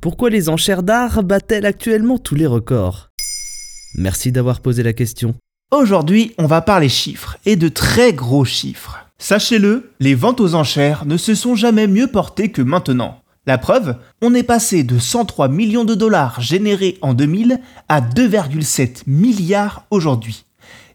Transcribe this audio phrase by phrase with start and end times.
[0.00, 3.10] Pourquoi les enchères d'art battent-elles actuellement tous les records?
[3.94, 5.34] Merci d'avoir posé la question.
[5.70, 8.98] Aujourd'hui, on va parler chiffres, et de très gros chiffres.
[9.18, 13.20] Sachez-le, les ventes aux enchères ne se sont jamais mieux portées que maintenant.
[13.46, 19.02] La preuve, on est passé de 103 millions de dollars générés en 2000 à 2,7
[19.06, 20.46] milliards aujourd'hui.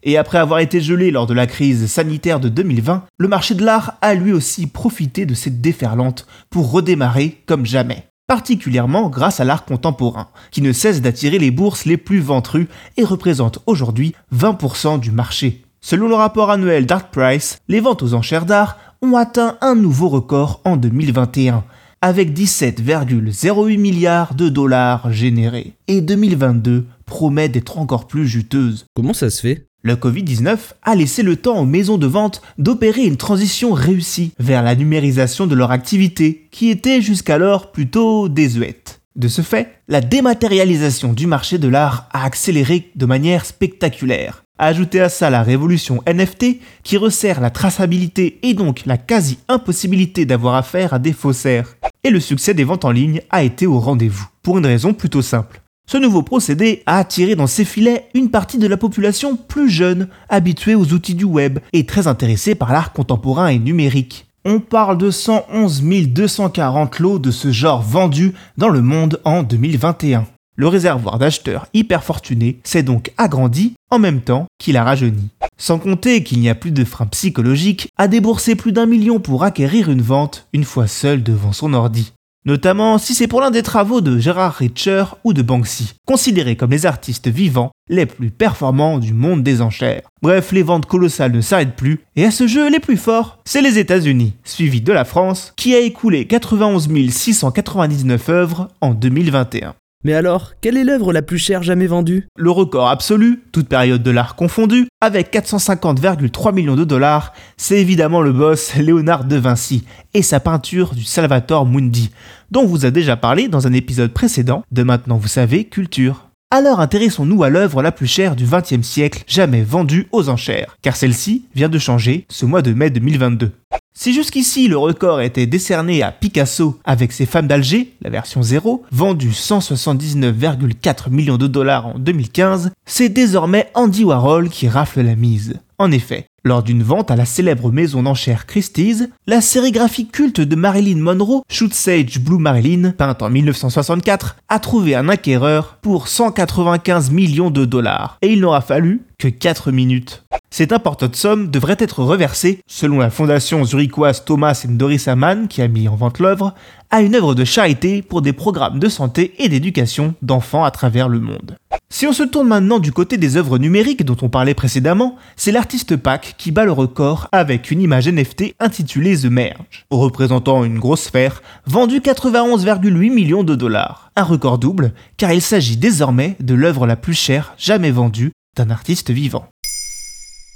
[0.01, 3.63] Et après avoir été gelé lors de la crise sanitaire de 2020, le marché de
[3.63, 9.43] l'art a lui aussi profité de cette déferlante pour redémarrer comme jamais particulièrement grâce à
[9.43, 14.99] l'art contemporain, qui ne cesse d'attirer les bourses les plus ventrues et représente aujourd'hui 20%
[14.99, 15.63] du marché.
[15.81, 20.09] Selon le rapport annuel d'Art Price, les ventes aux enchères d'art ont atteint un nouveau
[20.09, 21.63] record en 2021,
[22.01, 25.73] avec 17,08 milliards de dollars générés.
[25.87, 28.85] Et 2022 promet d'être encore plus juteuse.
[28.95, 29.67] Comment ça se fait?
[29.85, 34.63] Le Covid-19 a laissé le temps aux maisons de vente d'opérer une transition réussie vers
[34.63, 39.01] la numérisation de leur activité, qui était jusqu'alors plutôt désuète.
[39.15, 44.43] De ce fait, la dématérialisation du marché de l'art a accéléré de manière spectaculaire.
[44.57, 50.55] Ajoutez à ça la révolution NFT qui resserre la traçabilité et donc la quasi-impossibilité d'avoir
[50.55, 51.75] affaire à des faussaires.
[52.03, 55.21] Et le succès des ventes en ligne a été au rendez-vous, pour une raison plutôt
[55.21, 55.61] simple.
[55.87, 60.07] Ce nouveau procédé a attiré dans ses filets une partie de la population plus jeune,
[60.29, 64.25] habituée aux outils du web et très intéressée par l'art contemporain et numérique.
[64.45, 70.25] On parle de 111 240 lots de ce genre vendus dans le monde en 2021.
[70.57, 75.29] Le réservoir d'acheteurs hyper fortunés s'est donc agrandi en même temps qu'il a rajeuni.
[75.57, 79.43] Sans compter qu'il n'y a plus de frein psychologique à débourser plus d'un million pour
[79.43, 82.13] acquérir une vente une fois seul devant son ordi
[82.45, 86.71] notamment si c'est pour l'un des travaux de Gerard Richer ou de Banksy, considérés comme
[86.71, 90.03] les artistes vivants les plus performants du monde des enchères.
[90.21, 93.61] Bref, les ventes colossales ne s'arrêtent plus, et à ce jeu, les plus forts, c'est
[93.61, 99.75] les États-Unis, suivi de la France, qui a écoulé 91 699 œuvres en 2021.
[100.05, 102.27] Mais alors, quelle est l'œuvre la plus chère jamais vendue?
[102.37, 108.21] Le record absolu, toute période de l'art confondue, avec 450,3 millions de dollars, c'est évidemment
[108.21, 109.83] le boss Léonard de Vinci
[110.13, 112.11] et sa peinture du Salvator Mundi,
[112.51, 116.29] dont on vous a déjà parlé dans un épisode précédent de Maintenant vous savez Culture.
[116.51, 120.95] Alors intéressons-nous à l'œuvre la plus chère du XXe siècle jamais vendue aux enchères, car
[120.95, 123.53] celle-ci vient de changer ce mois de mai 2022.
[123.97, 128.83] Si jusqu'ici le record était décerné à Picasso avec ses femmes d'Alger, la version 0,
[128.91, 135.61] vendue 179,4 millions de dollars en 2015, c'est désormais Andy Warhol qui rafle la mise.
[135.77, 140.55] En effet, lors d'une vente à la célèbre maison d'enchères Christie's, la sérigraphie culte de
[140.55, 147.09] Marilyn Monroe, Shoot Sage Blue Marilyn, peinte en 1964, a trouvé un acquéreur pour 195
[147.09, 148.17] millions de dollars.
[148.21, 150.23] Et il n'aura fallu que 4 minutes.
[150.51, 155.61] Cette importante somme devrait être reversée, selon la fondation zurichoise Thomas et Doris Amann qui
[155.61, 156.53] a mis en vente l'œuvre,
[156.91, 161.09] à une œuvre de charité pour des programmes de santé et d'éducation d'enfants à travers
[161.09, 161.57] le monde.
[161.97, 165.53] Si on se tourne maintenant du côté des œuvres numériques dont on parlait précédemment, c'est
[165.53, 170.77] l'artiste Pac qui bat le record avec une image NFT intitulée The Merge, représentant une
[170.77, 174.11] grosse sphère, vendue 91,8 millions de dollars.
[174.17, 178.71] Un record double, car il s'agit désormais de l'œuvre la plus chère jamais vendue d'un
[178.71, 179.47] artiste vivant.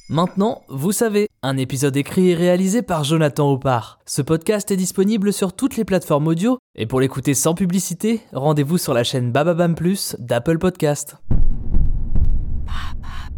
[0.10, 4.00] Maintenant, vous savez, un épisode écrit et réalisé par Jonathan Oppard.
[4.06, 8.78] Ce podcast est disponible sur toutes les plateformes audio, et pour l'écouter sans publicité, rendez-vous
[8.78, 11.16] sur la chaîne Bababam Plus d'Apple Podcast.
[12.80, 13.29] Papa.